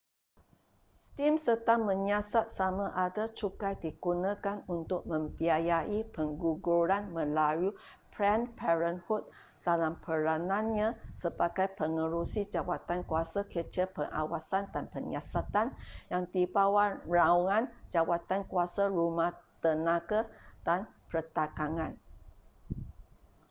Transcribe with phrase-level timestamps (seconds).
[1.03, 7.69] steam sedang menyiasat samada cukai digunakan untuk membiayai pengguguran melalui
[8.13, 9.21] planned parenthood
[9.67, 10.89] dalam peranannya
[11.23, 15.67] sebagai pengerusi jawatankuasa kecil pengawasan dan penyiasatan
[16.11, 17.63] yang di bawah naungan
[17.93, 19.31] jawatankuasa rumah
[19.63, 20.21] tenaga
[20.67, 20.79] dan
[21.13, 21.91] perdagangan